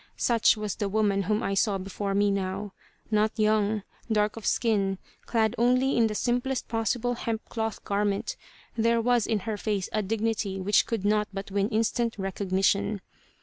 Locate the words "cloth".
7.49-7.83